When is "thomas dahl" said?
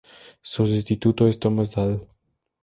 1.37-2.01